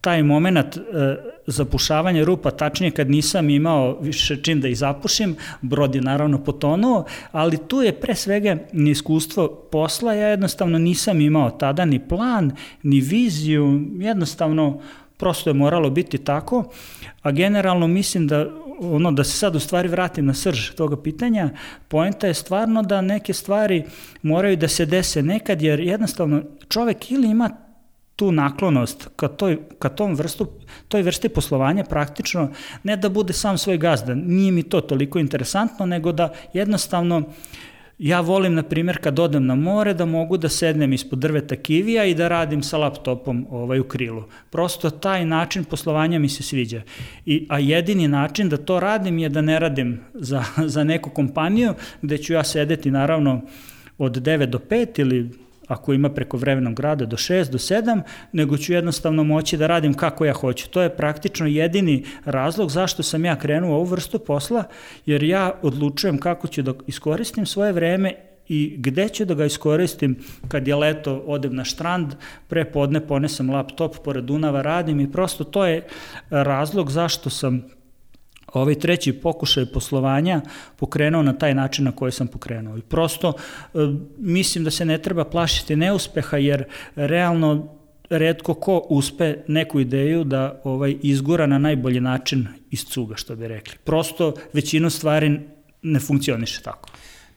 [0.02, 0.82] taj moment e,
[1.48, 7.06] zapušavanja rupa, tačnije kad nisam imao više čim da ih zapušim, brod je naravno potonuo,
[7.32, 12.52] ali tu je pre svega iskustvo posla, ja jednostavno nisam imao tada ni plan,
[12.84, 14.80] ni viziju, jednostavno
[15.18, 16.64] prosto je moralo biti tako,
[17.22, 18.46] a generalno mislim da
[18.82, 21.50] ono da se sad u stvari vratim na srž toga pitanja,
[21.88, 23.84] poenta je stvarno da neke stvari
[24.22, 27.50] moraju da se dese nekad, jer jednostavno čovek ili ima
[28.19, 30.47] tu naklonost ka, toj, ka tom vrstu,
[30.91, 32.49] toj vrsti poslovanja praktično
[32.84, 37.23] ne da bude sam svoj gazda, nije mi to toliko interesantno, nego da jednostavno
[37.99, 42.05] Ja volim, na primjer, kad odem na more, da mogu da sednem ispod drveta kivija
[42.08, 44.23] i da radim sa laptopom ovaj, u krilu.
[44.49, 46.82] Prosto taj način poslovanja mi se sviđa.
[47.25, 50.43] I, a jedini način da to radim je da ne radim za,
[50.75, 53.41] za neku kompaniju, gde ću ja sedeti naravno
[53.97, 55.29] od 9 do 5 ili
[55.69, 58.01] ako ima preko vremenog rada do 6, do 7,
[58.32, 60.69] nego ću jednostavno moći da radim kako ja hoću.
[60.69, 64.63] To je praktično jedini razlog zašto sam ja krenuo ovu vrstu posla,
[65.05, 68.13] jer ja odlučujem kako ću da iskoristim svoje vreme
[68.47, 70.15] i gde ću da ga iskoristim
[70.47, 72.13] kad je leto, odem na štrand,
[72.47, 75.88] pre podne ponesem laptop pored Dunava, radim i prosto to je
[76.29, 77.79] razlog zašto sam
[78.54, 80.42] ovaj treći pokušaj poslovanja
[80.76, 82.78] pokrenuo na taj način na koji sam pokrenuo.
[82.78, 83.78] I prosto e,
[84.18, 86.64] mislim da se ne treba plašiti neuspeha jer
[86.96, 93.36] realno redko ko uspe neku ideju da ovaj izgura na najbolji način iz cuga, što
[93.36, 93.74] bi rekli.
[93.84, 95.40] Prosto većinu stvari
[95.82, 96.90] ne funkcioniše tako.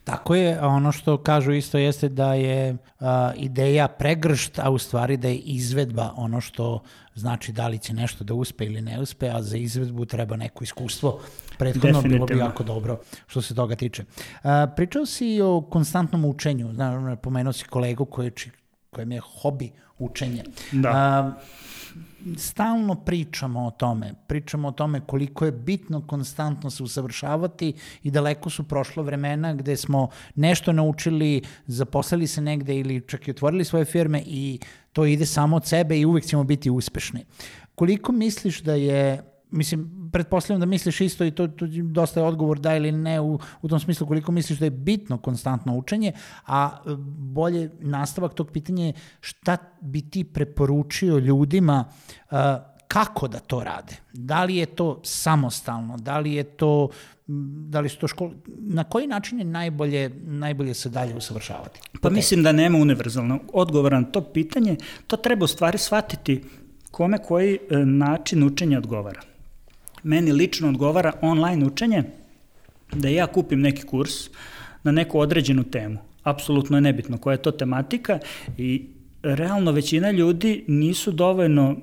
[0.03, 4.77] Tako je, a ono što kažu isto jeste da je a, ideja pregršt, a u
[4.77, 6.83] stvari da je izvedba ono što
[7.15, 10.63] znači da li će nešto da uspe ili ne uspe, a za izvedbu treba neko
[10.63, 11.19] iskustvo.
[11.57, 14.03] Prethodno bilo bi jako dobro što se toga tiče.
[14.43, 18.31] A, pričao si o konstantnom učenju, znači, pomenuo si kolegu koji,
[18.89, 20.43] kojem je hobi učenje.
[20.71, 20.89] Da.
[20.89, 21.33] A,
[22.37, 24.13] stalno pričamo o tome.
[24.27, 27.73] Pričamo o tome koliko je bitno konstantno se usavršavati
[28.03, 33.31] i daleko su prošla vremena gde smo nešto naučili, zaposlili se negde ili čak i
[33.31, 34.59] otvorili svoje firme i
[34.93, 37.25] to ide samo od sebe i uvek ćemo biti uspešni.
[37.75, 42.59] Koliko misliš da je mislim, pretpostavljam da misliš isto i to, to dosta je odgovor
[42.59, 46.11] da ili ne u, u tom smislu koliko misliš da je bitno konstantno učenje,
[46.45, 51.85] a e, bolje nastavak tog pitanja je šta bi ti preporučio ljudima
[52.31, 52.37] uh,
[52.87, 53.95] kako da to rade?
[54.13, 55.97] Da li je to samostalno?
[55.97, 56.89] Da li je to
[57.27, 61.79] da li su to škole, na koji način je najbolje, najbolje se dalje usavršavati?
[62.01, 64.75] Pa mislim da nema univerzalno odgovora na to pitanje,
[65.07, 66.43] to treba u stvari shvatiti
[66.91, 69.21] kome koji e, način učenja odgovara
[70.03, 72.03] meni lično odgovara online učenje,
[72.93, 74.13] da ja kupim neki kurs
[74.83, 75.97] na neku određenu temu.
[76.23, 78.19] Apsolutno je nebitno koja je to tematika
[78.57, 78.85] i
[79.23, 81.77] realno većina ljudi nisu dovoljno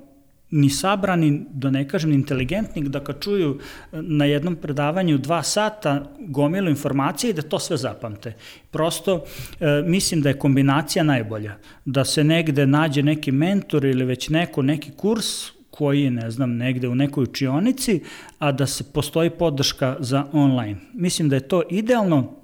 [0.51, 3.59] ni sabrani, da ne kažem inteligentni, da kad čuju
[3.91, 8.33] na jednom predavanju dva sata gomilu informacije i da to sve zapamte.
[8.71, 9.23] Prosto
[9.59, 11.55] e, mislim da je kombinacija najbolja.
[11.85, 15.25] Da se negde nađe neki mentor ili već neko, neki kurs
[15.69, 18.01] koji je, ne znam, negde u nekoj učionici,
[18.39, 20.75] a da se postoji podrška za online.
[20.93, 22.41] Mislim da je to idealno,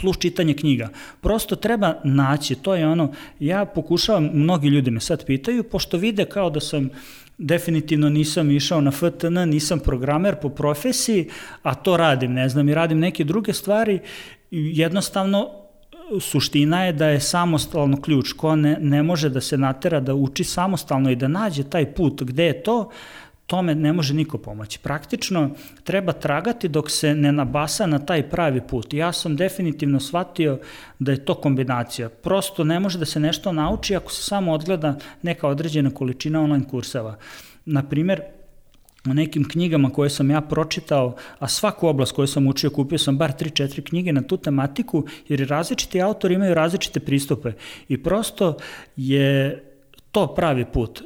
[0.00, 0.88] plus čitanje knjiga.
[1.20, 6.24] Prosto treba naći, to je ono, ja pokušavam, mnogi ljudi me sad pitaju, pošto vide
[6.24, 6.90] kao da sam
[7.38, 11.28] definitivno nisam išao na FTN, nisam programer po profesiji,
[11.62, 13.98] a to radim, ne znam, i radim neke druge stvari,
[14.50, 15.50] jednostavno
[16.20, 20.44] suština je da je samostalno ključ, ko ne, ne može da se natera da uči
[20.44, 22.90] samostalno i da nađe taj put gde je to,
[23.46, 24.78] tome ne može niko pomoći.
[24.78, 25.50] Praktično
[25.84, 28.94] treba tragati dok se ne nabasa na taj pravi put.
[28.94, 30.58] Ja sam definitivno shvatio
[30.98, 32.08] da je to kombinacija.
[32.08, 36.68] Prosto ne može da se nešto nauči ako se samo odgleda neka određena količina online
[36.68, 37.16] kurseva.
[37.64, 38.20] Naprimer,
[39.10, 43.18] o nekim knjigama koje sam ja pročitao, a svaku oblast koju sam učio, kupio sam
[43.18, 47.52] bar 3-4 knjige na tu tematiku, jer različiti autori imaju različite pristupe.
[47.88, 48.56] I prosto
[48.96, 49.62] je
[50.16, 51.00] to pravi put.
[51.00, 51.04] E,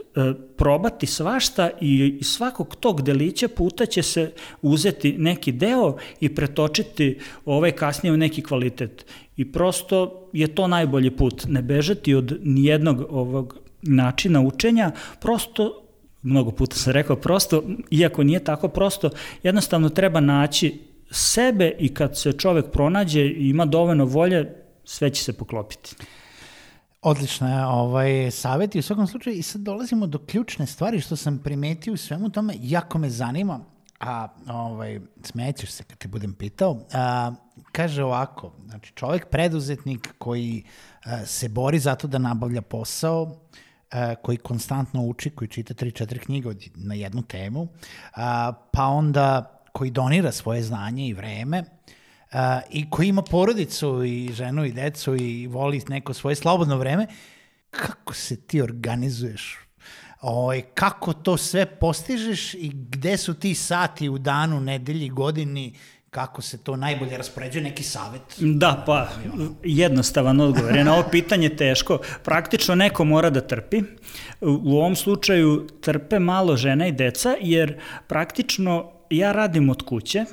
[0.56, 7.72] probati svašta i svakog tog delića puta će se uzeti neki deo i pretočiti ovaj
[7.72, 9.06] kasnije u neki kvalitet.
[9.36, 11.44] I prosto je to najbolji put.
[11.48, 15.82] Ne bežati od nijednog ovog načina učenja, prosto
[16.22, 19.10] mnogo puta sam rekao prosto, iako nije tako prosto,
[19.42, 25.24] jednostavno treba naći sebe i kad se čovek pronađe i ima dovoljno volje, sve će
[25.24, 25.96] se poklopiti.
[27.02, 31.16] Odlično je ovaj savjet i u svakom slučaju i sad dolazimo do ključne stvari što
[31.16, 33.60] sam primetio u svemu tome, jako me zanima,
[34.00, 37.32] a ovaj, smećeš se kad te budem pitao, a,
[37.72, 40.64] kaže ovako, znači čovek preduzetnik koji
[41.04, 43.36] a, se bori zato da nabavlja posao,
[43.92, 47.68] E, koji konstantno uči, koji čita 3-4 knjige na jednu temu,
[48.70, 51.64] pa onda koji donira svoje znanje i vreme,
[52.70, 57.06] i koji ima porodicu i ženu i decu i voli neko svoje slobodno vreme,
[57.70, 59.58] kako se ti organizuješ?
[60.20, 65.74] O, ovaj, kako to sve postižeš i gde su ti sati u danu, nedelji, godini
[66.10, 68.22] kako se to najbolje raspoređuje, neki savet?
[68.38, 69.08] Da, pa
[69.64, 71.98] jednostavan odgovor je na ovo pitanje teško.
[72.24, 73.82] Praktično neko mora da trpi.
[74.40, 80.24] U ovom slučaju trpe malo žena i deca, jer praktično ja radim od kuće,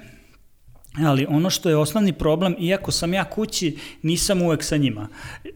[1.06, 5.08] ali ono što je osnovni problem, iako sam ja kući, nisam uvek sa njima
[5.44, 5.50] e,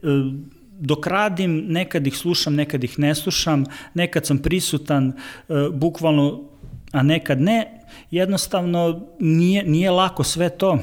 [0.79, 6.43] dok radim, nekad ih slušam, nekad ih ne slušam, nekad sam prisutan, e, bukvalno,
[6.91, 7.79] a nekad ne,
[8.11, 10.79] jednostavno nije, nije lako sve to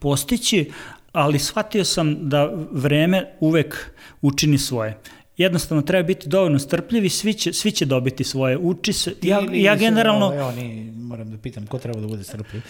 [0.00, 0.70] postići,
[1.12, 4.98] ali shvatio sam da vreme uvek učini svoje.
[5.36, 8.58] Jednostavno treba biti dovoljno strpljivi, svi će, svi će dobiti svoje.
[8.58, 10.26] Uči se, ja, ja generalno...
[10.26, 12.62] Ovaj, oni moram da pitam, ko treba da bude strpljiv?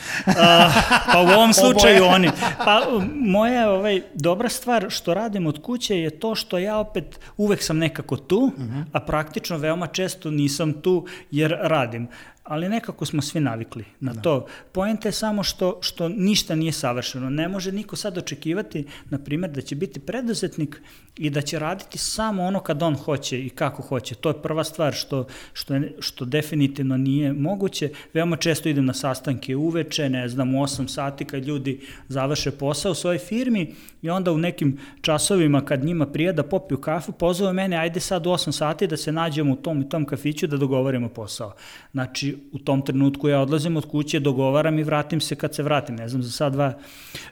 [1.13, 2.31] pa u ovom slučaju oni.
[2.65, 2.83] Pa
[3.15, 7.79] moja ovaj, dobra stvar što radim od kuće je to što ja opet uvek sam
[7.79, 8.79] nekako tu, uh mhm.
[8.79, 8.85] -huh.
[8.93, 12.09] a praktično veoma često nisam tu jer radim
[12.47, 14.21] ali nekako smo svi navikli na da.
[14.21, 14.47] to.
[14.73, 17.31] Poenta je samo što, što ništa nije savršeno.
[17.31, 20.81] Ne može niko sad očekivati, na primjer, da će biti preduzetnik
[21.17, 24.15] i da će raditi samo ono kad on hoće i kako hoće.
[24.15, 27.91] To je prva stvar što, što, je, što definitivno nije moguće.
[28.15, 32.93] Veoma često idem na sastanke uveče, ne znam, u 8 sati kad ljudi završe posao
[32.93, 37.53] u svojoj firmi i onda u nekim časovima kad njima prije da popiju kafu, pozove
[37.53, 40.57] mene, ajde sad u 8 sati da se nađemo u tom i tom kafiću da
[40.57, 41.53] dogovorimo posao.
[41.93, 45.97] Znači, u tom trenutku ja odlazim od kuće, dogovaram i vratim se kad se vratim.
[45.97, 46.79] Ne znam, za sad dva...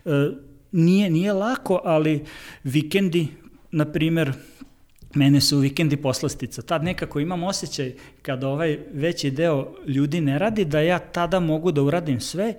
[0.04, 0.30] E,
[0.72, 2.24] nije, nije lako, ali
[2.64, 3.26] vikendi,
[3.70, 4.32] na primer,
[5.14, 6.62] mene su vikendi poslastica.
[6.62, 11.72] Tad nekako imam osjećaj kada ovaj veći deo ljudi ne radi, da ja tada mogu
[11.72, 12.54] da uradim sve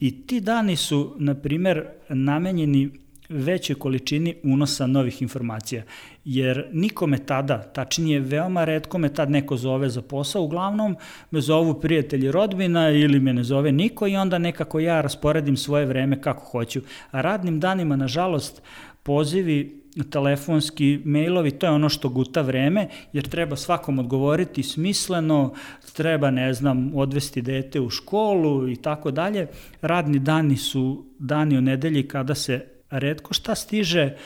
[0.00, 2.90] i ti dani su, na primer, namenjeni
[3.28, 5.82] većoj količini unosa novih informacija.
[6.24, 10.96] Jer nikome tada, tačnije veoma redko me tad neko zove za posao, uglavnom
[11.30, 15.86] me zovu prijatelji rodbina ili me ne zove niko i onda nekako ja rasporedim svoje
[15.86, 16.80] vreme kako hoću.
[17.10, 18.62] A radnim danima, nažalost,
[19.02, 25.54] pozivi telefonski, mailovi, to je ono što guta vreme, jer treba svakom odgovoriti smisleno,
[25.92, 29.46] treba, ne znam, odvesti dete u školu i tako dalje.
[29.80, 34.16] Radni dani su dani o nedelji kada se redko šta stiže,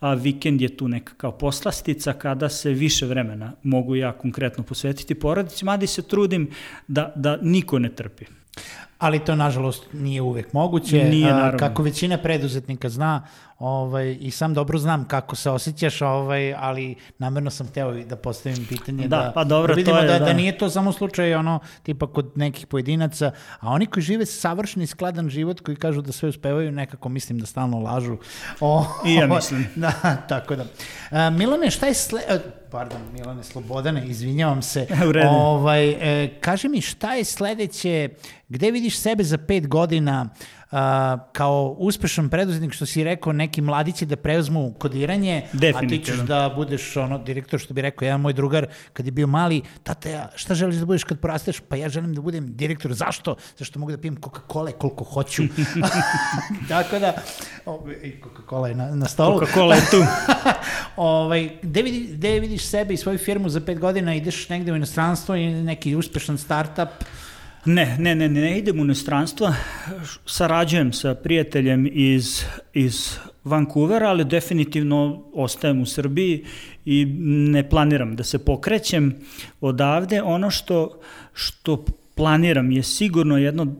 [0.00, 5.14] a vikend je tu neka kao poslastica kada se više vremena mogu ja konkretno posvetiti
[5.14, 6.50] porodici, mada se trudim
[6.88, 8.24] da, da niko ne trpi.
[8.98, 11.04] Ali to, nažalost, nije uvek moguće.
[11.04, 11.58] Nije, naravno.
[11.58, 13.22] Kako većina preduzetnika zna,
[13.58, 18.66] ovaj, i sam dobro znam kako se osjećaš, ovaj, ali namerno sam hteo da postavim
[18.68, 20.24] pitanje da, da, pa dobro, da vidimo to je, da, da.
[20.24, 23.30] da nije to samo slučaj ono, tipa kod nekih pojedinaca,
[23.60, 27.46] a oni koji žive savršeni skladan život, koji kažu da sve uspevaju, nekako mislim da
[27.46, 28.16] stalno lažu.
[28.60, 29.66] O, I ja mislim.
[29.76, 29.92] Da,
[30.28, 30.64] tako da.
[31.10, 32.20] A, Milane, šta je sle...
[32.70, 34.86] Pardon, Milane Slobodane, izvinjavam se.
[35.08, 35.28] U redu.
[35.28, 38.08] Ovaj, e, kaži mi šta je sledeće,
[38.48, 40.28] gde vidiš sebe za pet godina,
[40.70, 45.42] a, kao uspešan preduzetnik, što si rekao, neki mladići da preuzmu kodiranje,
[45.74, 49.12] a ti ćeš da budeš ono, direktor, što bi rekao, jedan moj drugar, kad je
[49.12, 51.60] bio mali, tata, ja, šta želiš da budeš kad porasteš?
[51.60, 52.92] Pa ja želim da budem direktor.
[52.92, 53.36] Zašto?
[53.58, 55.42] Zašto mogu da pijem Coca-Cola koliko hoću.
[56.68, 57.14] Tako da,
[57.64, 59.40] Coca-Cola je na, na stolu.
[59.40, 60.04] Coca-Cola je tu.
[60.96, 64.76] ovaj, gde, vidi, gde vidiš sebe i svoju firmu za pet godina, ideš negde u
[64.76, 66.88] inostranstvo i neki uspešan startup,
[67.64, 69.54] Ne, ne, ne, ne idem u inostranstvo,
[70.26, 72.42] sarađujem sa prijateljem iz,
[72.74, 76.44] iz Vancouvera, ali definitivno ostajem u Srbiji
[76.84, 77.04] i
[77.50, 79.14] ne planiram da se pokrećem
[79.60, 80.22] odavde.
[80.22, 81.00] Ono što,
[81.32, 83.76] što planiram je sigurno jedno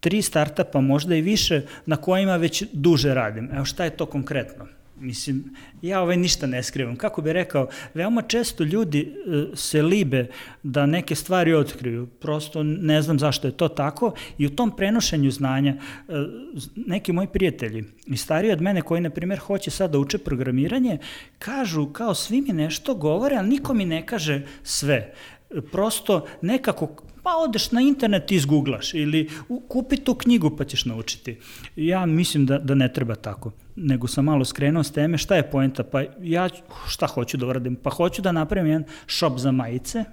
[0.00, 3.48] tri startupa, možda i više, na kojima već duže radim.
[3.52, 4.66] Evo šta je to konkretno?
[5.00, 5.44] Mislim,
[5.82, 6.96] ja ovaj ništa ne skrivam.
[6.96, 10.26] Kako bi rekao, veoma često ljudi e, se libe
[10.62, 12.06] da neke stvari otkriju.
[12.06, 16.12] Prosto ne znam zašto je to tako i u tom prenošenju znanja e,
[16.76, 20.98] neki moji prijatelji i stariji od mene koji, na primjer, hoće sad da uče programiranje,
[21.38, 25.14] kažu kao svi mi nešto govore, ali niko mi ne kaže sve
[25.72, 26.88] prosto nekako
[27.22, 29.28] pa odeš na internet i izguglaš ili
[29.68, 31.38] kupi tu knjigu pa ćeš naučiti.
[31.76, 35.50] Ja mislim da, da ne treba tako, nego sam malo skrenuo s teme, šta je
[35.50, 35.84] poenta?
[35.84, 36.48] Pa ja
[36.88, 37.76] šta hoću da uradim?
[37.76, 40.04] Pa hoću da napravim jedan shop za majice,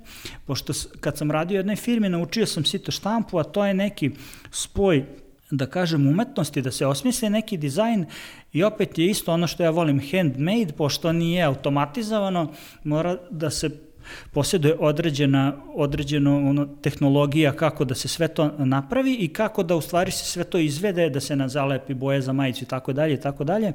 [0.46, 4.12] pošto kad sam radio u jednoj firmi naučio sam sito štampu, a to je neki
[4.52, 5.06] spoj
[5.52, 8.06] da kažem umetnosti, da se osmisli neki dizajn
[8.54, 13.87] i opet je isto ono što ja volim handmade, pošto nije automatizovano, mora da se
[14.32, 19.82] posjeduje određena, određeno ono, tehnologija kako da se sve to napravi i kako da u
[19.82, 23.14] stvari se sve to izvede, da se na zalepi boje za majicu i tako dalje
[23.14, 23.74] i tako dalje.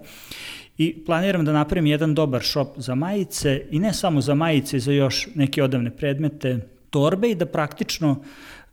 [0.79, 4.93] I planiram da napravim jedan dobar shop za majice i ne samo za majice, za
[4.93, 6.59] još neke odavne predmete,
[6.91, 8.17] torbe i da praktično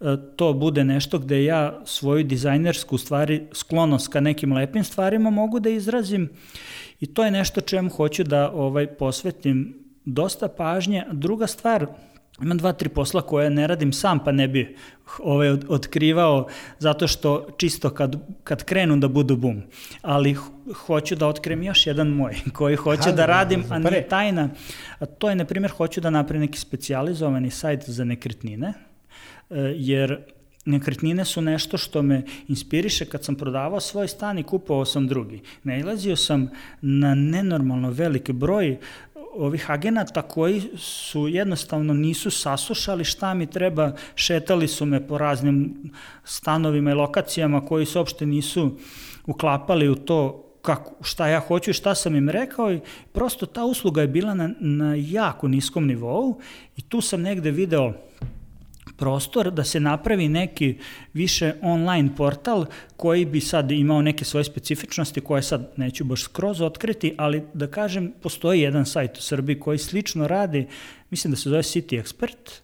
[0.01, 5.59] e, to bude nešto gde ja svoju dizajnersku stvari, sklonost ka nekim lepim stvarima mogu
[5.59, 6.29] da izrazim
[6.99, 11.03] i to je nešto čemu hoću da ovaj posvetim dosta pažnje.
[11.11, 11.87] Druga stvar,
[12.41, 14.75] imam dva, tri posla koje ne radim sam, pa ne bi
[15.19, 16.47] ovaj otkrivao,
[16.79, 19.61] zato što čisto kad, kad krenu da budu bum.
[20.01, 20.35] Ali
[20.85, 24.49] hoću da otkrijem još jedan moj, koji hoću da, da radim, a nije tajna.
[24.99, 28.73] A to je, na primjer, hoću da napravim neki specializovani sajt za nekretnine,
[29.49, 30.19] e, jer
[30.65, 35.41] nekretnine su nešto što me inspiriše kad sam prodavao svoj stan i kupovao sam drugi.
[35.63, 36.49] Nailazio sam
[36.81, 38.77] na nenormalno veliki broj
[39.33, 45.91] ovih agenata koji su jednostavno nisu saslušali šta mi treba, šetali su me po raznim
[46.23, 48.71] stanovima i lokacijama koji se uopšte nisu
[49.25, 52.79] uklapali u to kako, šta ja hoću i šta sam im rekao i
[53.11, 56.39] prosto ta usluga je bila na, na jako niskom nivou
[56.77, 57.93] i tu sam negde video
[58.99, 60.77] prostor da se napravi neki
[61.13, 62.65] više online portal
[62.97, 67.67] koji bi sad imao neke svoje specifičnosti koje sad neću baš skroz otkriti, ali da
[67.67, 70.67] kažem postoji jedan sajt u Srbiji koji slično radi,
[71.09, 72.61] mislim da se zove City Expert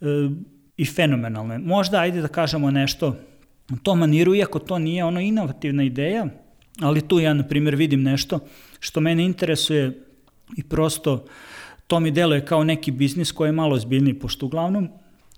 [0.00, 0.30] e,
[0.76, 1.58] i fenomenalno je.
[1.58, 3.16] Možda ajde da kažemo nešto
[3.72, 6.26] u tom maniru, iako to nije ono inovativna ideja,
[6.80, 8.38] ali tu ja na primjer vidim nešto
[8.80, 10.02] što mene interesuje
[10.56, 11.24] i prosto
[11.86, 14.88] to mi deluje kao neki biznis koji je malo zbiljniji, pošto uglavnom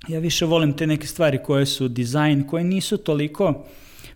[0.09, 3.65] ja više volim te neke stvari koje su dizajn, koje nisu toliko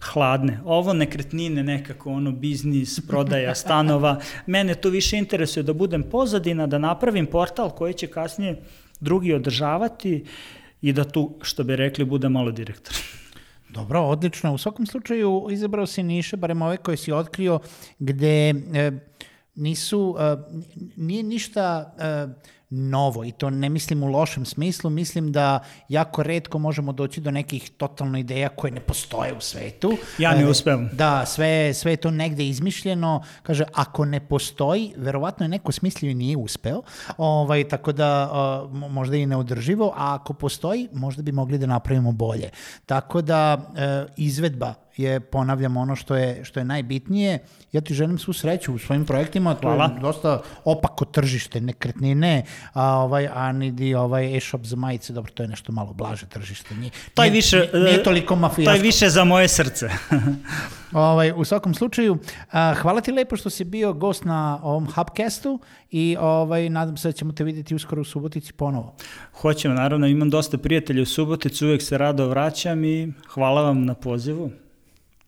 [0.00, 0.60] hladne.
[0.64, 6.78] Ovo nekretnine nekako ono biznis, prodaja stanova, mene to više interesuje da budem pozadina, da
[6.78, 8.62] napravim portal koji će kasnije
[9.00, 10.24] drugi održavati
[10.82, 12.96] i da tu, što bi rekli, bude malo direktor.
[13.68, 14.54] Dobro, odlično.
[14.54, 17.58] U svakom slučaju izabrao si niše, barem ove koje si otkrio,
[17.98, 18.54] gde e,
[19.54, 20.36] nisu, e,
[20.96, 22.28] nije ništa e,
[22.76, 25.58] novo i to ne mislim u lošem smislu, mislim da
[25.88, 29.96] jako redko možemo doći do nekih totalno ideja koje ne postoje u svetu.
[30.18, 30.88] Ja ne uspevam.
[30.92, 33.22] Da, sve, sve je to negde izmišljeno.
[33.42, 36.82] Kaže, ako ne postoji, verovatno je neko smislio i nije uspeo,
[37.18, 38.30] ovaj, tako da
[38.72, 42.50] možda i neodrživo, a ako postoji, možda bi mogli da napravimo bolje.
[42.86, 47.38] Tako da uh, izvedba je, ponavljam, ono što je, što je najbitnije.
[47.72, 49.84] Ja ti želim svu sreću u svojim projektima, to Hvala.
[49.84, 55.42] je dosta opako tržište, nekretnine, a, ovaj, a nidi ovaj e-shop za majice, dobro, to
[55.42, 56.74] je nešto malo blaže tržište.
[56.74, 58.72] Nije, taj više, nije, nije toliko mafijaško.
[58.72, 59.90] Taj više za moje srce.
[60.92, 62.18] ovaj, u svakom slučaju,
[62.52, 65.60] a, hvala ti lepo što si bio gost na ovom Hubcastu
[65.90, 68.94] i ovaj, nadam se da ćemo te videti uskoro u Subotici ponovo.
[69.40, 73.94] Hoćemo, naravno, imam dosta prijatelja u Subotici, uvek se rado vraćam i hvala vam na
[73.94, 74.50] pozivu.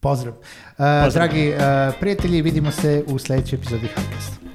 [0.01, 0.35] Pozdrav.
[0.35, 0.43] Uh,
[1.05, 1.29] Pozdrav.
[1.29, 4.48] Dragi uh, prijatelji, vidimo se u sledećoj epizodi Hubcasta.